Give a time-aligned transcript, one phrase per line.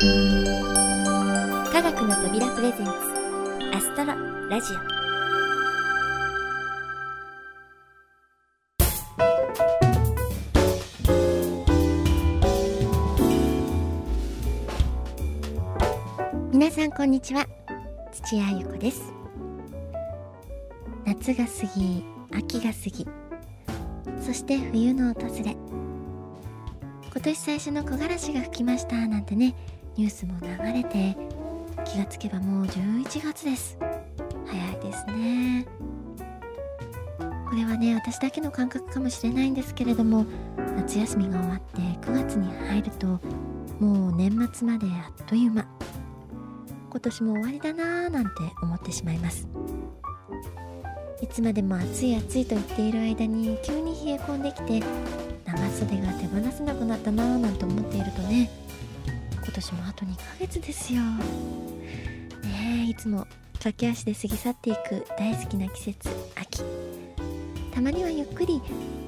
[0.00, 0.04] 科
[1.82, 2.92] 学の扉プレゼンツ
[3.74, 4.14] アストロ
[4.48, 4.76] ラジオ。
[16.52, 17.44] 皆さんこんにちは。
[18.12, 19.12] 土屋ゆ子です。
[21.06, 22.04] 夏が過ぎ
[22.36, 23.04] 秋が過ぎ
[24.24, 25.56] そして冬の訪れ。
[27.10, 29.56] 今年最初の木枯らしが吹きましたなんてね。
[29.98, 31.16] ニュースも流れて
[31.84, 33.76] 気がつけばもう11月です。
[34.46, 35.66] 早いですね。
[37.18, 40.24] これはね私だけの感覚かもしれないんですけれども
[40.76, 43.06] 夏休みが終わって9月に入ると
[43.80, 45.66] もう年末まであっという間。
[46.90, 48.30] 今年も終わりだなぁなんて
[48.62, 49.48] 思ってしまいます。
[51.20, 54.80] いつまでも暑い暑いと言っている間に急に冷え込んできて
[55.44, 58.48] 長袖が手放せなくなったなぁなんて思っているとね
[59.48, 61.00] 今年もあと2ヶ月ですよ。
[61.00, 66.62] ねえいつも駆け足で過ぎ去っていく大好きな季節秋。
[67.72, 68.60] たまにはゆっくり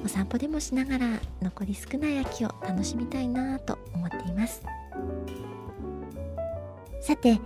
[0.03, 4.63] お散歩でもしながら残り少ない秋を楽しみたいなと思っています。
[7.01, 7.39] さて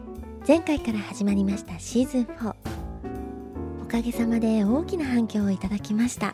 [0.47, 2.55] 前回から始まりましたシーズン4
[3.83, 6.33] おかげさまで大きな反響をいただきました。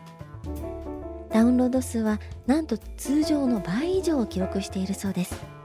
[1.32, 5.61] ダウンロード数はなんと通常の倍以上を記録しているそうです。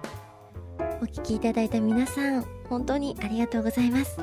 [0.98, 4.18] お聞きいただいた皆さん本当にありがとうございます。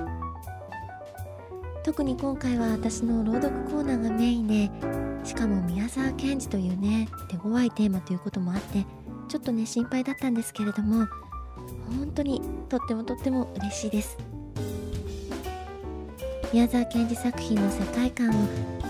[1.83, 4.71] 特に今回は私の朗読コーナーがメインで
[5.23, 8.85] しかも宮沢賢治というね手強いテーマということもあって
[9.27, 11.05] ちょっとね心配だったんですけれども
[11.97, 14.17] 本当にとってもとっても嬉しいです。
[16.51, 18.33] 宮沢賢治作品の世界観を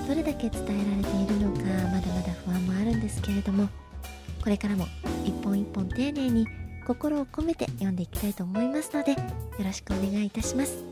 [0.08, 3.68] どれだけ伝えられているのかまだまだ不安もあるんですけれども
[4.42, 4.86] これからも
[5.26, 6.46] 一本一本丁寧に
[6.86, 9.18] 心を込めて読んでいきたいと思いますのでよ
[9.64, 10.84] ろしくお願いいたします。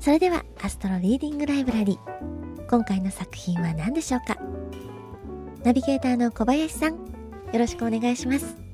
[0.00, 4.36] それではアストロリーディングライブラリー今回の作品は何でしょうか？
[5.64, 6.98] ナビゲーターの小林さんよ
[7.52, 8.65] ろしくお願いします。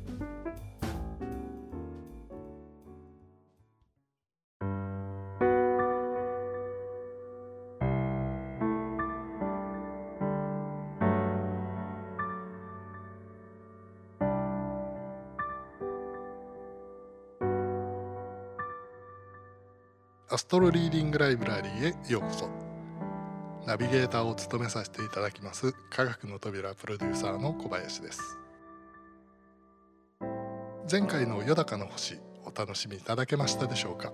[20.52, 22.46] トロリーディングライブラリーへようこそ。
[23.66, 28.20] ナビゲーターを務めさせていただきます科学の扉プロデューサーの小林です。
[30.90, 34.12] 前回の「よだかの星」お楽しみいただけましたでしょうか？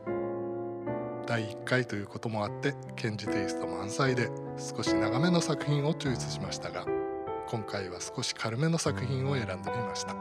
[1.27, 6.87] 第1回ということもあって賢治テイスト満載で少し長めの作品をチョイスしましたが
[7.49, 10.15] 今回は少し軽めの作品を選んでみました。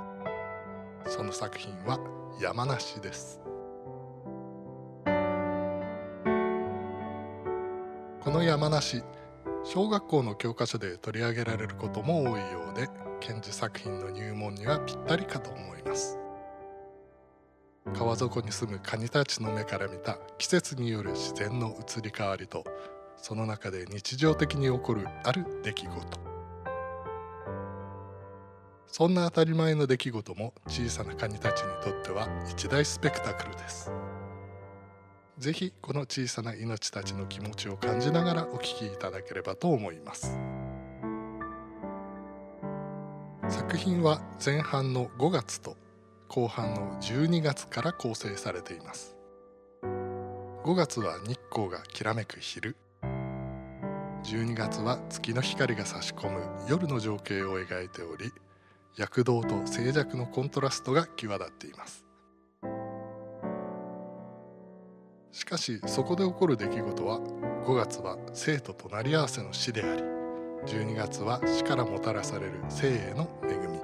[1.05, 1.99] その作品は
[2.41, 3.39] 山梨です。
[8.27, 9.03] この山梨
[9.63, 12.89] 小学校の教科書で取り上げられることも多いようで
[13.21, 16.19] 賢治作品の入門にはぴったりかと思います。
[17.93, 22.65] 川底に住むカニたちの目から見た季節による自然の移り変わりと
[23.15, 26.19] その中で日常的に起こるある出来事。
[28.87, 33.89] そんな当たり前の出来事も小さなカニたちにとっては一大スペクタクルです。
[35.37, 40.35] ぜひこの小さな命たちの気持ちを感じながらお聞きいただければと思います。
[43.47, 45.77] 作品は前半の5月と
[46.27, 49.15] 後半の12月から構成されています。
[50.63, 52.75] 5月は日光がきらめく昼。
[54.23, 58.33] 12月は月の光が差し込む夜の情景を描いており
[58.97, 62.06] 躍動と静寂のコントラストが際立っています。
[65.31, 67.19] しかしそこで起こる出来事は
[67.65, 70.01] 5月は生と隣り合わせの死であり
[70.65, 73.79] 12月は死からもたらされる生への恵み。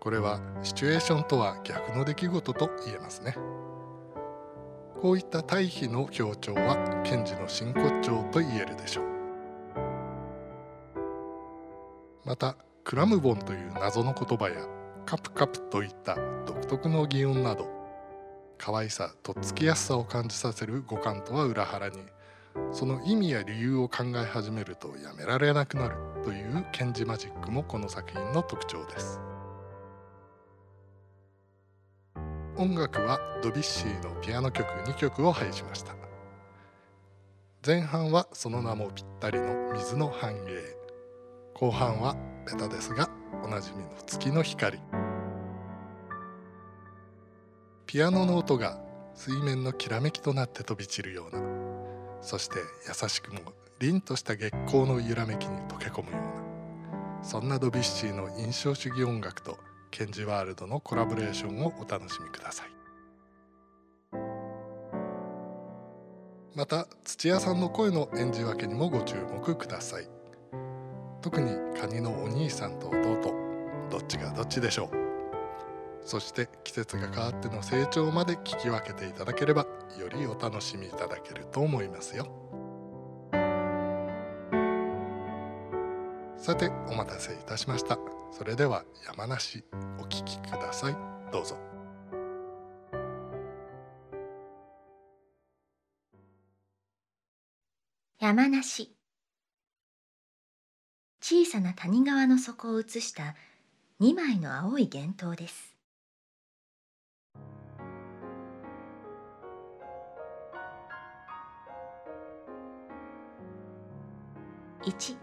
[0.00, 3.36] これはシチュエーションとは逆の出来事と言えますね。
[5.00, 9.04] こういった対比の強調は賢治の真骨頂と言えるでしょう。
[12.24, 14.56] またクラムボンという謎の言葉や
[15.06, 17.79] カプカプといった独特の擬音など
[18.60, 21.96] 可愛さとっつきやすさを感じさせる五感とは裏腹に
[22.72, 29.18] その意味や理由を考え始めるとやめられなくなるという賢治マジックもこの作品の特徴です。
[32.58, 35.94] 音楽はドビッシーのピアノ曲2曲を配しました。
[37.66, 40.76] 前半はその名もぴったりの水の繁栄。
[41.54, 42.14] 後半は
[42.46, 43.08] ベタですが
[43.42, 44.78] おなじみの月の光。
[47.90, 48.78] ピアノの音が
[49.16, 51.42] 水面のきらめきとなって飛び散るような。
[52.22, 53.40] そして優しくも
[53.80, 57.24] 凛とした月光の揺らめきに溶け込むような。
[57.24, 59.58] そんなドビュッシーの印象主義音楽と
[59.90, 62.70] ケンジワールドのコラボレーションをお楽しみください。
[66.54, 70.08] また土屋さんの声の演じ分けにもご注目ください。
[71.22, 73.34] 特にカニのお兄さんと弟
[73.90, 74.99] どっちがどっちでしょう。
[76.10, 79.64] そして季節が変わっての成長まで聞き分けていただければ
[79.96, 82.26] よりお楽しみいただけると思いますよ。
[86.36, 87.96] さてお待たせいたしました。
[88.32, 89.62] それでは山梨
[90.00, 90.96] お聞きください。
[91.30, 91.56] どうぞ。
[98.18, 98.96] 山梨。
[101.22, 103.36] 小さな谷川の底を映した
[104.00, 105.79] 2枚の青い幻灯です。
[114.82, 115.16] 1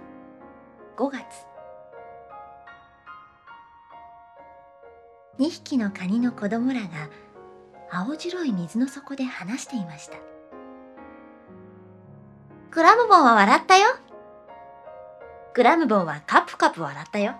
[0.98, 1.24] 5月。
[5.39, 6.88] 2匹のカニの子供らが
[7.92, 10.18] 青白い水の底で話していました。
[12.69, 13.88] クラムボンは笑ったよ。
[15.56, 17.33] クラムボンはカプカプ笑ったよ。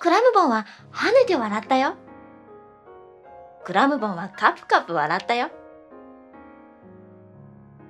[0.00, 1.94] クラムボンは跳ねて笑ったよ。
[3.64, 5.48] クラムボンはカプカプ笑ったよ。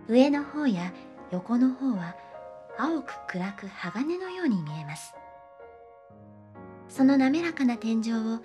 [0.09, 0.93] 上の方や
[1.31, 2.15] 横の方は
[2.78, 5.14] 青く暗く鋼のように見えます。
[6.88, 8.40] その滑らかな天井を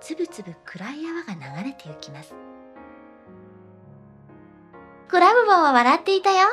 [0.00, 2.34] つぶつぶ暗い泡が流れてゆきます。
[5.08, 6.48] クラムボンは笑っていたよ。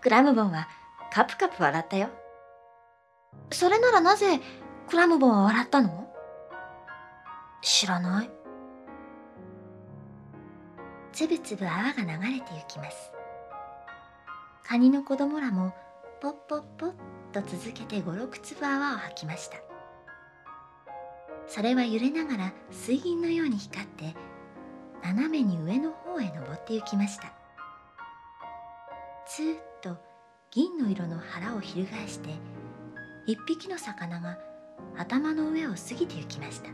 [0.00, 0.68] クラムボンは
[1.12, 2.08] カプカプ笑ったよ。
[3.50, 4.40] それならなぜ
[4.88, 6.12] クラムボンは笑ったの？
[7.62, 8.30] 知らない。
[11.12, 13.12] つぶつぶ泡が流れてゆきます。
[14.66, 15.74] カニの子供らも
[16.22, 16.92] ポッポッポッ
[17.32, 19.58] と続けて五六粒泡を吐きました。
[21.46, 24.14] それは揺れながら水銀のように光って
[25.02, 27.34] 斜めに上の方へ登って行きました。
[29.26, 29.98] つーっと
[30.50, 32.30] 銀の色の腹を翻して
[33.26, 34.38] 一匹の魚が
[34.96, 36.70] 頭の上を過ぎて行きました。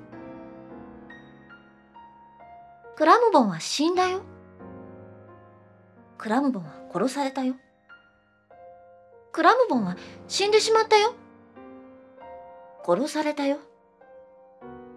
[2.94, 4.22] クラムボンは死んだよ。
[6.18, 7.56] クラムボンは殺されたよ。
[9.32, 9.96] クラムボンは
[10.28, 11.14] 死んでしまったよ。
[12.84, 13.58] 殺されたよ。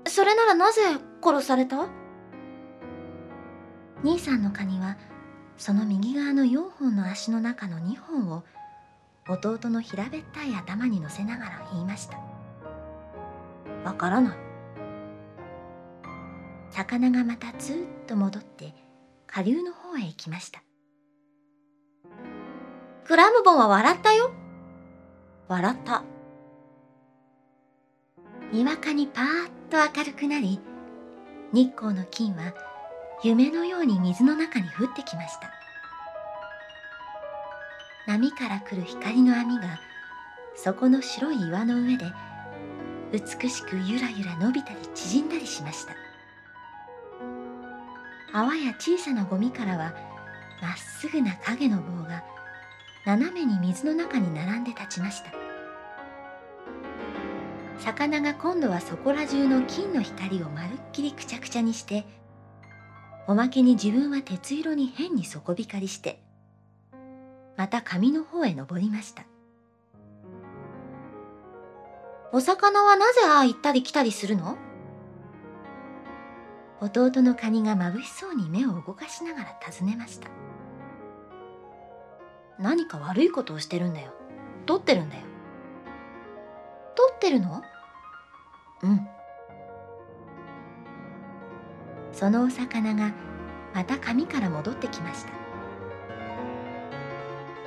[0.08, 0.82] それならなぜ
[1.24, 1.88] 殺された？
[4.04, 4.98] 兄さんのカニは
[5.58, 8.44] その右側の4本の足の中の2本を
[9.30, 12.20] 弟の平べったい頭に乗せながら言いました。
[13.86, 14.38] わからない。
[16.72, 17.78] 魚がまたずっ
[18.08, 18.74] と戻って
[19.28, 20.64] 下流の方へ行きました。
[23.06, 24.32] クラムボンは笑ったよ。
[25.50, 26.04] 笑った。
[28.52, 30.62] にわかにパーッと明るくなり、
[31.52, 32.54] 日光の金は
[33.24, 35.52] 夢のように水の中に降ってきました。
[38.08, 39.80] 波から来る光の網が、
[40.56, 42.06] そこの白い岩の上で、
[43.12, 45.94] 美しくゆらゆら伸びたり縮んだりしました。
[48.32, 49.94] 泡や小さなゴミからは、
[50.62, 52.24] まっすぐな影の棒が
[53.06, 55.32] 斜めに水の中に並んで立ちました。
[57.80, 62.06] 魚が今度はそこら中の金の光をまるっきりくちゃくちゃにして
[63.28, 66.24] おまけに自分は鉄色に変に底光りして
[67.58, 69.24] また紙の方へ登りました。
[72.32, 74.58] お魚はなぜああ行ったり来たりするの？
[76.80, 80.30] 弟のカニがまぶしそうに目を動かしながら尋ねました。
[82.60, 84.14] 何か悪いことをしてるんだよ。
[84.66, 85.22] 取ってるんだよ。
[86.96, 87.64] 取ってるの？
[88.84, 89.08] うん。
[92.12, 93.12] そのお魚が
[93.74, 95.32] また紙から戻ってきました。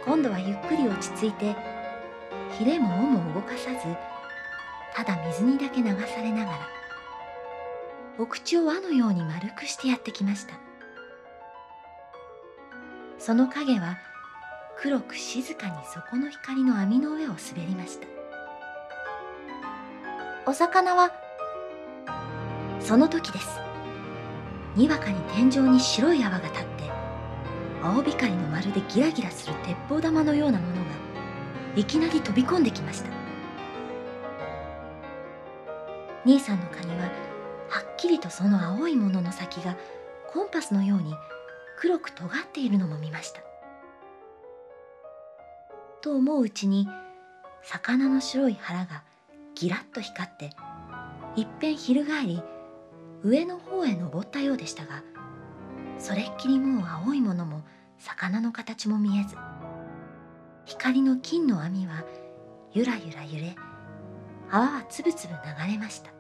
[0.05, 1.57] 今度はゆっくり落ち着いて
[2.53, 3.97] ひれも尾も動かさず
[4.95, 6.59] ただ水にだけ流されながら
[8.19, 10.55] お口を輪のように丸くしてやってきました。
[13.19, 13.99] その影は
[14.79, 18.07] 黒く静かに底の光の網の上を滑りました。
[20.45, 21.11] お魚は
[22.81, 23.49] その時です。
[24.75, 26.91] にわかに天井に白い泡が立って
[27.83, 30.81] 青光のまるでギラギラする鉄砲玉のようなものが
[31.75, 33.09] いきなり飛び込んできました。
[36.27, 37.05] 兄さんのカニは
[37.71, 39.77] はっきりとその青いものの先が
[40.29, 41.15] コンパスのように
[41.79, 43.46] 黒く尖っているのも見ました。
[46.07, 46.89] と思ううちに
[47.65, 49.03] 魚の白い腹が
[49.57, 50.51] ギラッと光って
[51.35, 52.41] いっぺん翻り
[53.25, 55.03] 上の方へ登ったようでしたが
[55.99, 57.63] それっきりもう青いものも
[57.99, 59.35] 魚の形も見えず
[60.65, 62.05] 光の金の網は
[62.73, 63.57] ゆらゆら揺れ
[64.49, 66.13] 泡はつぶつぶ流れました。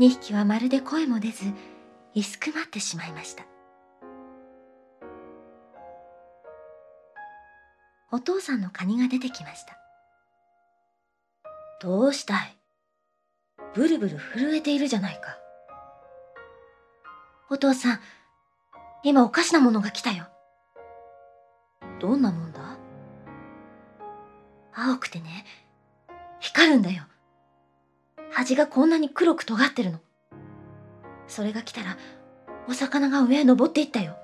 [0.00, 1.44] 2匹はまるで声も出ず
[2.12, 3.53] いすくまってしまいました。
[8.14, 9.76] お父さんのカニが出てきました。
[11.82, 12.56] どうしたい？
[13.74, 15.36] ブルブル震えているじゃないか。
[17.50, 18.00] お父さん
[19.02, 20.28] 今おかしなものが来たよ。
[21.98, 22.78] どんなもんだ？
[24.72, 25.44] 青くてね
[26.38, 27.02] 光るんだよ。
[28.30, 29.98] 端がこんなに黒く尖ってるの。
[31.26, 31.96] それが来たら
[32.68, 34.16] お魚が上へ登っていったよ。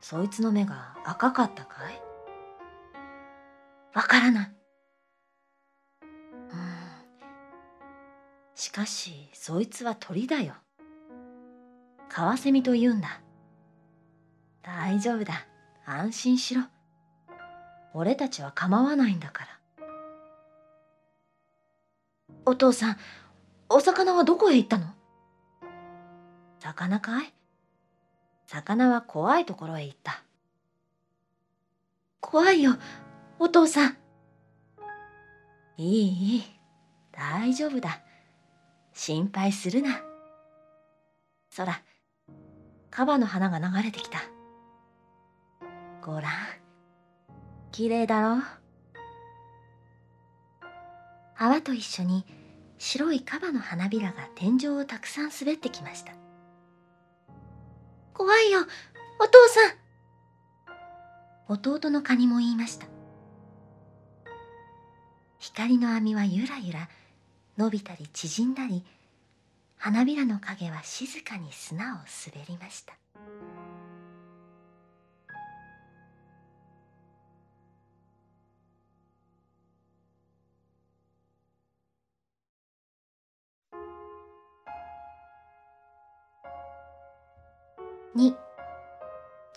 [0.00, 2.02] そいつの目が赤かったかい？
[3.94, 4.52] わからない。
[6.02, 6.08] うん。
[8.54, 10.54] しかし、そいつは鳥だよ。
[12.08, 13.20] カワセミと言うんだ。
[14.62, 15.46] 大丈夫だ。
[15.84, 16.62] 安心しろ。
[17.92, 19.94] 俺たちは構わないんだから。
[22.46, 22.96] お父さん、
[23.68, 24.86] お魚はどこへ行ったの？
[26.60, 27.34] 魚かい？
[28.48, 30.22] 魚は怖いところへ行った。
[32.18, 32.76] 怖いよ、
[33.38, 33.96] お父さん。
[35.76, 36.42] いい、いい。
[37.12, 38.00] 大丈夫だ。
[38.94, 40.00] 心配するな。
[41.50, 41.82] そら、
[42.90, 44.18] カバの花が流れてきた。
[46.00, 46.32] ごらん。
[47.70, 48.42] 綺麗だろ？
[51.36, 52.24] 泡と一緒に
[52.78, 56.17] 白いカバの花びらが天井をたくさん滑ってきました。
[58.18, 58.66] 怖いよ、
[59.20, 61.54] お父さん。
[61.54, 62.88] 弟のカニも言いました。
[65.38, 66.88] 光の網はゆらゆら
[67.56, 68.84] 伸びたり縮んだり
[69.76, 72.94] 花びらの影は静かに砂を滑りました。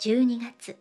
[0.04, 0.76] 12月。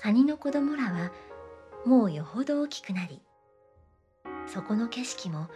[0.00, 1.12] カニの子供らは
[1.84, 3.20] もうよほど大きくなり
[4.46, 5.48] そこの景色も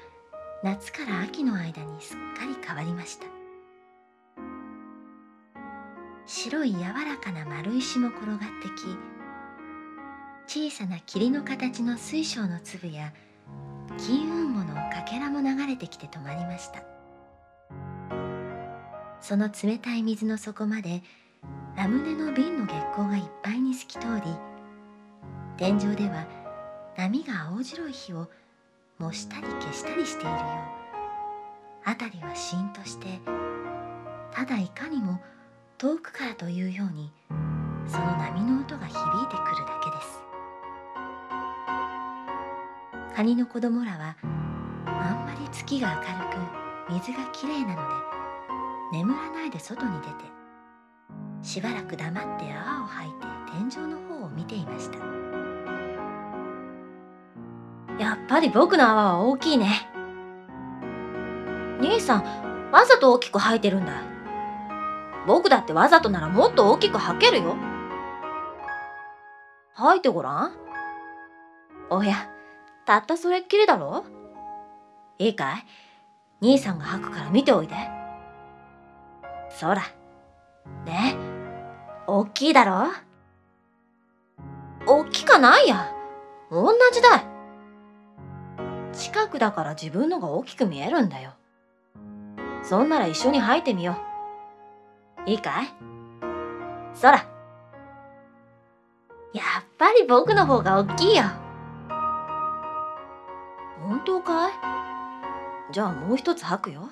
[0.62, 3.25] 夏から秋の間にすっかり変わりました。
[6.27, 8.69] 白い柔らかな丸石も転がって
[10.47, 13.15] き小さな霧の形の水晶の粒や
[13.97, 16.98] 金雲母のかけらも流れてきて止まりました。
[19.20, 21.02] その冷たい水の底まで
[21.76, 24.34] ラムネの瓶の月光がいっぱいに透き通り
[25.56, 26.26] 天井では
[26.96, 28.28] 波が青白い火を
[28.98, 30.37] 模したり消したりしているよ
[31.84, 31.88] う。
[31.88, 33.06] 辺りはシーンとして
[34.32, 35.20] ただいかにも
[35.78, 37.12] 遠くからというように
[37.87, 40.22] その波の音が響いてくるだけです。
[43.16, 44.16] カニの子供らは
[44.87, 48.08] あんまり月が明るく水がきれいなので
[48.92, 50.14] 眠らないで外に出て
[51.42, 53.26] しばらく黙って泡を吐いて
[53.71, 54.99] 天井の方を見ていました。
[57.99, 59.88] やっぱり僕の泡は大きいね。
[61.80, 63.92] 兄さんわざと大きく吐いてるんだ。
[65.26, 67.57] 僕だってわざとならもっと大きく吐けるよ。
[69.75, 70.52] 吐いてごらん。
[71.90, 72.30] おや
[72.85, 74.04] たったそれっきりだろ。
[75.18, 75.64] いいかい？
[76.40, 77.75] 兄さんが吐くから見ておいで。
[79.50, 79.83] そら
[80.85, 81.17] ね
[82.07, 82.87] おっきいだろ？
[84.87, 85.93] おっきかないや。
[86.50, 87.25] 同じだ。
[88.93, 91.35] 近くだから自分のが大きく見えるんだよ。
[92.62, 93.97] そんなら一緒に吐いてみよ
[95.26, 95.31] う。
[95.31, 95.67] いいかい？
[96.95, 97.26] そら。
[99.35, 101.25] やっぱり僕の方が大きいよ。
[103.87, 104.52] 本当かい？
[105.71, 106.88] じゃあもう一つ吐くよ。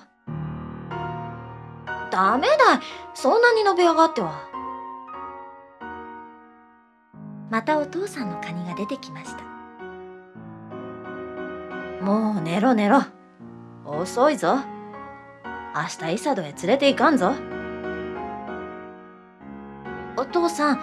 [2.17, 2.81] ダメだ
[3.13, 4.49] そんなに伸び上がっては。
[7.51, 9.43] またお父さんのカニが出てきました
[12.03, 13.03] もう寝ろ寝ろ
[13.85, 14.57] 遅いぞ
[15.75, 17.33] 明日イサドへ連れて行かんぞ
[20.17, 20.79] お父さん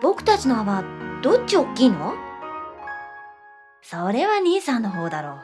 [0.00, 0.82] 僕たちの泡
[1.22, 2.14] どっち大きいの？
[3.82, 5.34] それは兄さんの方だろ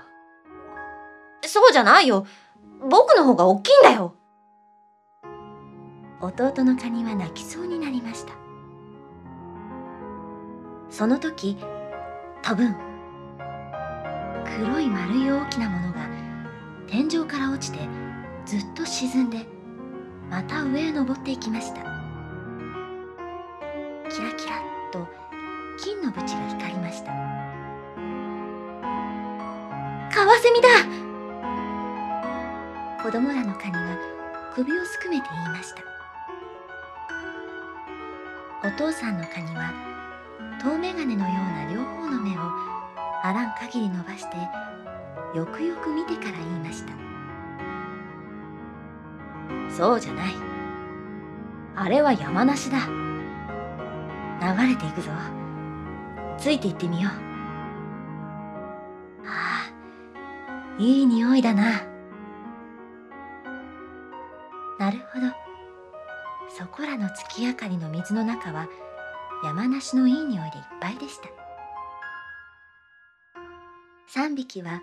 [1.45, 1.47] う。
[1.47, 2.27] そうじゃないよ。
[2.91, 4.15] 僕の方が大きいんだよ。
[6.21, 8.33] 弟のカニは泣きそうになりました。
[10.91, 11.57] その時、
[12.43, 12.75] 多分、
[14.57, 16.09] 黒い丸い大きなものが
[16.89, 17.87] 天井から落ちて
[18.45, 19.47] ずっと沈んで
[20.29, 21.83] また上へ登っていきました。
[24.11, 24.61] キラキラっ
[24.91, 25.07] と
[25.79, 27.13] 金の縁が光りました。
[30.13, 30.69] カワセミだ！
[33.05, 33.97] 子供らのカニは
[34.55, 35.88] 首をすくめて言いました。
[38.79, 39.73] 父さんのカニは
[40.63, 42.41] 遠眼鏡のような両方の目を
[43.25, 44.37] あらん限り伸ばして
[45.37, 46.93] よくよく見てから言いました。
[49.69, 50.35] そうじゃない。
[51.75, 52.79] あれは山梨だ。
[52.87, 55.11] 流れていくぞ。
[56.39, 57.13] ついていってみよう。
[59.27, 59.73] ああ
[60.79, 61.83] いい匂いだな。
[64.79, 65.38] なるほど。
[66.79, 68.69] こらの月明かりの水の中は
[69.43, 71.29] 山梨のいい匂いでいっぱいでした。
[74.15, 74.81] 3匹は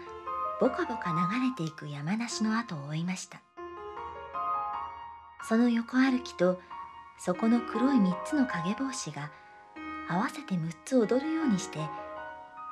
[0.59, 3.41] ボカボカ流れていく山梨の後を追いました。
[5.47, 6.59] その横歩きと
[7.17, 9.31] そこの黒い3つの影帽子が
[10.09, 11.79] 合わせて6つ踊るようにして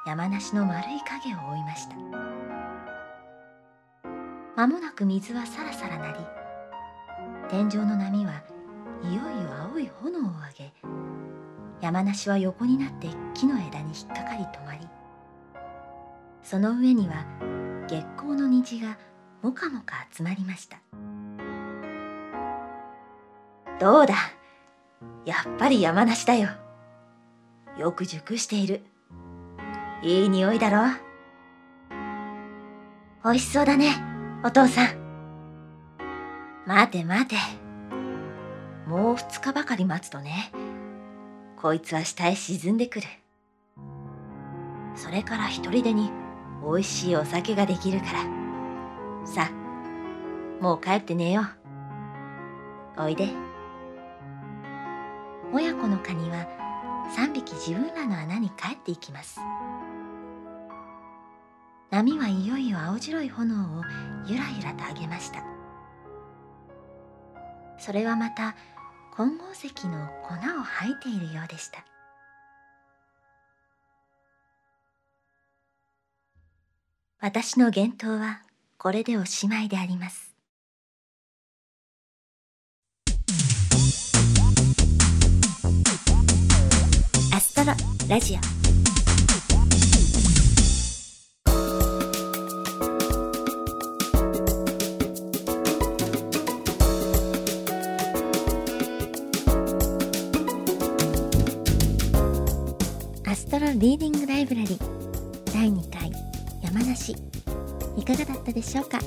[0.06, 1.96] 山梨の丸い影を追いました。
[4.58, 6.20] 間もなく水はさらさらなり
[7.50, 8.53] 天井の波は
[9.04, 9.22] いよいよ
[9.72, 10.74] 青い炎を上げ
[11.82, 14.88] 山梨は横になって木の枝に引っかかり止まり
[16.42, 17.26] その上には
[17.88, 18.98] 月光の虹が
[19.42, 20.78] もかもか集まりました。
[23.80, 24.16] どうだ？
[25.26, 26.50] やっぱり山梨だよ。
[27.78, 28.82] よく熟している。
[30.02, 30.84] いい匂いだろ？
[33.26, 34.02] 美味しそうだね
[34.46, 34.88] お父さん。
[36.66, 37.36] 待て待て。
[38.88, 40.52] もう二日ばかり待つとね。
[41.58, 43.08] こいつは下へ沈んでくる。
[44.96, 46.12] それから一人でに
[46.64, 48.20] 美味しいお酒ができるから。
[49.26, 51.42] さあもう帰って寝よ
[52.98, 53.04] う。
[53.04, 53.30] おいで。
[55.54, 56.48] 親子のカニは
[57.16, 59.40] 3匹自分らの穴に帰っていきます。
[61.92, 63.84] 波はいよいよ青白い炎を
[64.26, 65.53] ゆらゆらと上げました。
[67.84, 68.56] それはまた
[69.14, 71.84] 金剛石の粉を吐いているようでした
[77.20, 78.42] 私の幻冬は
[78.78, 80.34] これでおしまいであります。
[87.34, 87.74] アストロ
[88.10, 88.63] ラジオ
[103.34, 104.78] アストロリーディングライブラリ
[105.52, 106.12] 第2回
[106.62, 107.16] 山梨。
[107.98, 109.00] いかがだったでしょうか？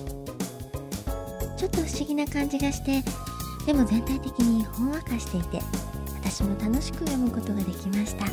[1.57, 3.05] ちょっと不思議な感じがして
[3.67, 5.61] でも全体的にほんわかしていて
[6.25, 8.27] 私も楽しく読むことができました。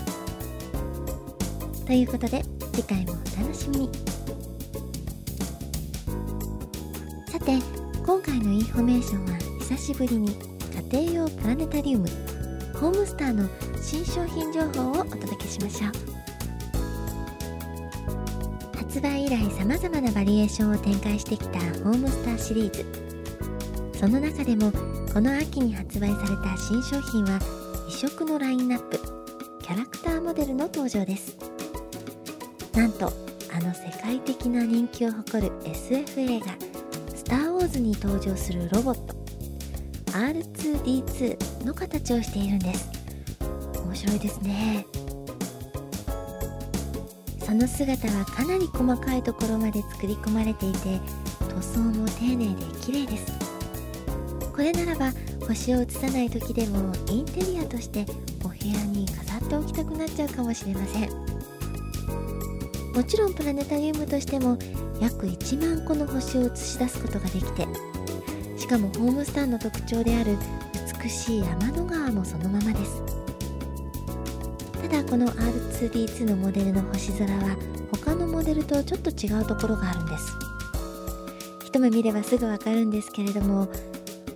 [1.85, 3.89] ということで次回もお楽しみに。
[7.31, 7.59] さて
[8.03, 10.35] 今回のインフォメーションは久しぶりに
[10.91, 12.07] 家庭用プラネタリウム
[12.73, 13.47] ホームスターの
[13.83, 15.91] 新商品情報をお届けしましょう。
[18.77, 22.85] 発売以来さまざまなバリエーションを展開してきたホームスターシリーズ。
[23.99, 24.71] その中でも
[25.13, 27.39] この秋に発売された新商品は
[27.89, 28.97] 異色のラインナップ。
[29.61, 31.37] キャラクターモデルの登場です。
[32.73, 33.11] なんと
[33.53, 36.45] あの世界的な人気を誇る SF 映画
[37.13, 39.13] 「スター・ウォーズ」に登場するロボット
[40.13, 43.02] R2D2 の形をしているんです。
[43.93, 44.87] 面白いですね。
[47.45, 50.99] その姿はかなり細かいところまで作り込まれていて
[51.47, 53.31] 塗装も丁寧で綺麗です。
[54.51, 55.11] これならば
[55.47, 58.07] 星を映さない時でもインテリアとして
[58.43, 61.09] お部屋に飾っておきたくなっちゃうかもしれません。
[62.95, 64.57] もちろんプラネタリウムとしても
[64.99, 67.67] 約1万個の星を映し出すことができて
[68.57, 70.37] しかもホームスターの特徴である
[71.03, 73.22] 美しい天の川もそのままです。
[75.13, 77.55] この R2D2 のモデルの星空は
[77.91, 80.33] 他のモデルとちょっと違うところがあるんです。
[81.67, 83.69] 一目見ればすぐわかるんですけれども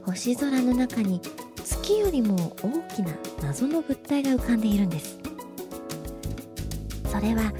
[0.05, 1.19] 星空の中に
[1.65, 3.11] 月よりも大きな
[3.41, 5.17] 謎の物体が浮かんでいるんです。
[7.11, 7.51] それは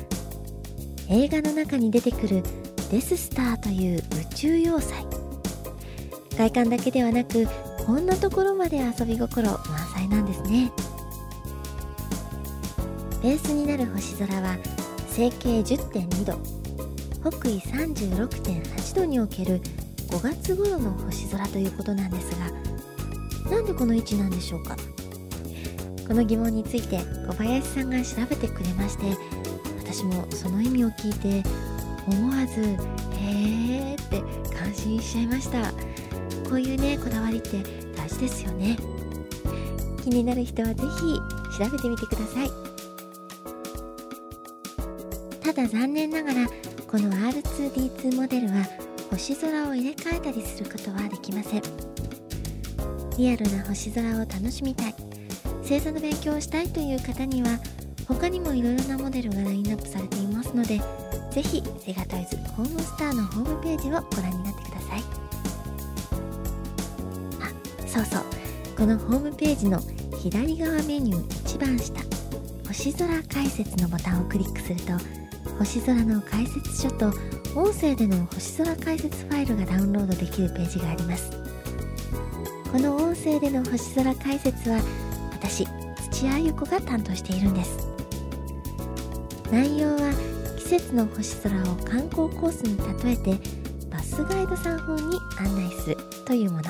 [1.10, 2.44] 映画の中に出てくる
[2.92, 4.96] デススターという宇宙要塞。
[6.38, 7.48] 外観だけではなく
[7.84, 9.60] こんなところまで遊び心満
[9.96, 10.72] 載なんですね。
[13.28, 14.58] ベースになる星空は
[15.10, 16.40] 整形10.2度
[17.30, 19.60] 北緯36.8度における
[20.08, 24.78] 5月頃の星空ということなんですがなんでこの位置なんでしょうか？
[26.08, 29.04] この疑問について小林さんが調べてくれまして
[29.78, 31.44] 私もその意味を聞いて
[32.08, 32.62] 思わず
[33.20, 34.24] 「へーって
[34.56, 35.74] 感心しちゃいました。
[36.50, 37.62] こういうねこだわりって
[37.94, 38.78] 大事ですよね。
[40.02, 42.77] 気になる人は是非調べてみてください。
[45.58, 46.48] だ残念ながら
[46.88, 48.64] この R2D2 モデルは
[49.10, 51.62] 星空を入れ替えたりすることはできません。
[53.18, 54.96] リアルな星空を楽しみたい。
[55.64, 57.60] 星座の勉強をしたいという方には
[58.08, 60.80] 他にもいろいろなモデルがラインナップされていますので
[61.32, 65.04] ぜひセガトイズホームスターのホームページをご覧になってください。
[67.42, 68.24] あそうそう。
[68.78, 69.82] このホームページの
[70.22, 72.00] 左側メニュー一番下
[72.68, 75.17] 星空解説のボタンをクリックすると
[75.60, 77.12] 星空の解説書と
[77.56, 81.32] 音声での星空解説ファイルがダウンロードできるページがあります。
[82.72, 84.80] この音声での星空解説は
[85.32, 85.66] 私
[86.12, 87.88] 土屋ゆ子が担当しているんです。
[89.52, 90.14] 内容は
[90.58, 93.38] 季節の星空を観光コースに例えて
[93.90, 96.64] バスガイドさん風に案内するというもの。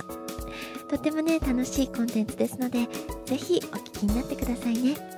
[0.88, 2.88] とてもね楽しいコンテンツですので
[3.26, 5.16] ぜひお聞きになってくださいね。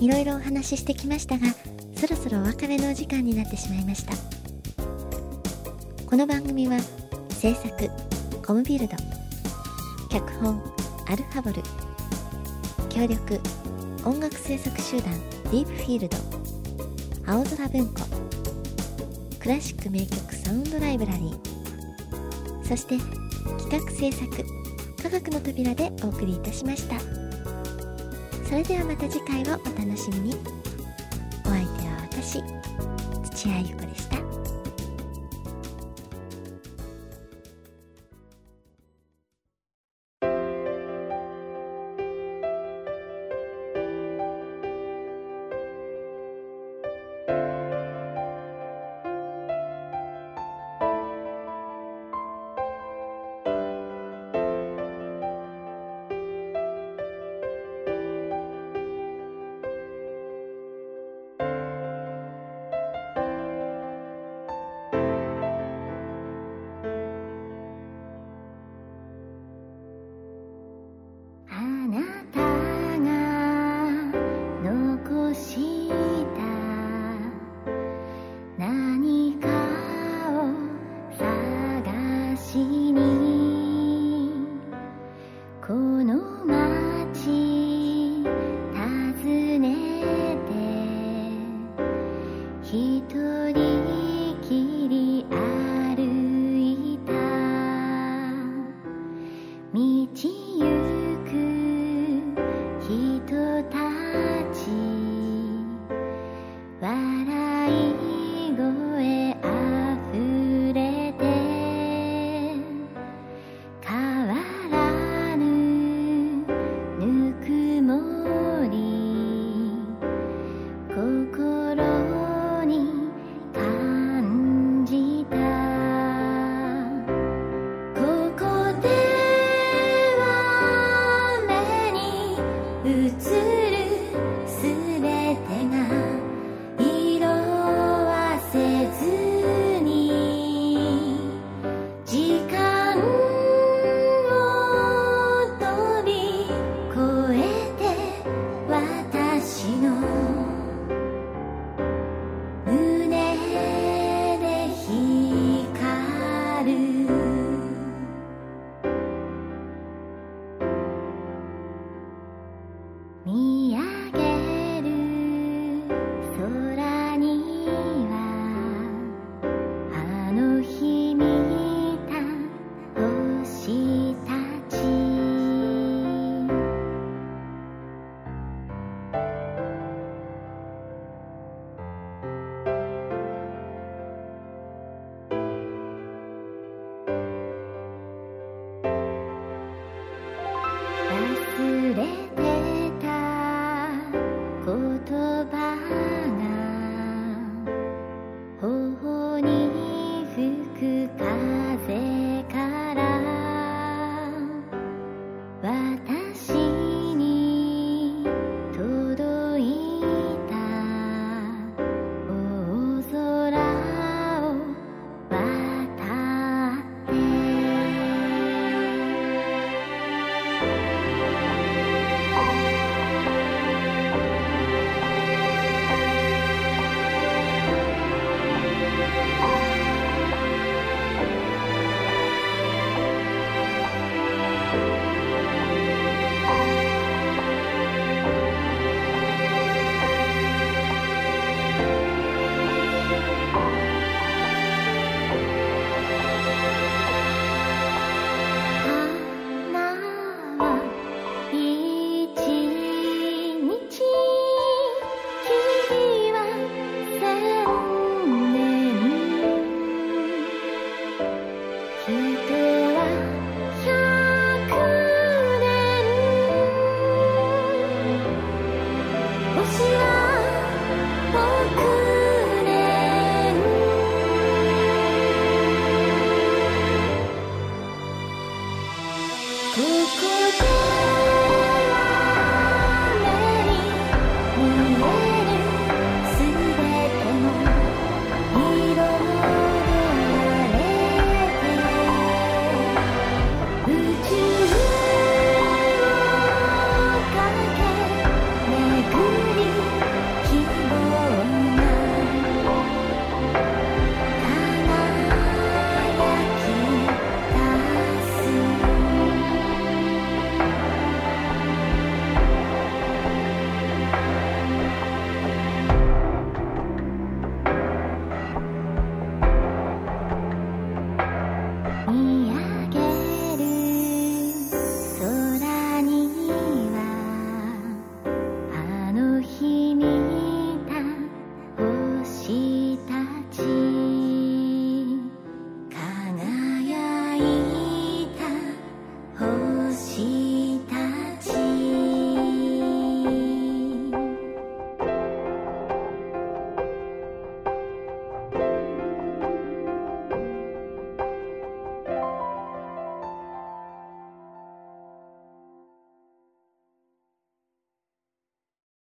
[0.00, 1.46] いろいろお話ししてきましたが
[1.94, 4.14] そろそろお別れのお時間になってしまいました。
[6.10, 6.76] この番組は
[7.28, 7.88] 制作
[8.44, 8.96] コムビルド
[10.10, 10.60] 脚本
[11.06, 11.62] アルファボル
[12.88, 13.38] 協力
[14.04, 15.12] 音楽制作集団
[15.44, 16.16] ディープフィールド
[17.26, 18.02] 青空文庫
[19.38, 22.98] クラシック名曲サウンドライブラリーそして
[23.62, 24.44] 企画制作
[25.00, 27.19] 科学の扉でお送りいたしました。
[28.50, 30.34] それではまた次回をお楽しみに。
[31.44, 32.42] お相手は私
[33.30, 33.99] 土屋ゆ子でした。
[99.72, 99.80] 道
[100.14, 100.79] 行